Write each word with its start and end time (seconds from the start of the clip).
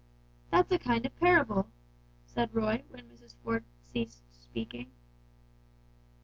"That's 0.49 0.71
a 0.71 0.79
kind 0.79 1.05
of 1.05 1.15
parable," 1.19 1.69
said 2.25 2.55
Roy 2.55 2.83
when 2.89 3.07
Mrs. 3.07 3.35
Ford 3.43 3.65
ceased 3.93 4.23
speaking. 4.41 4.89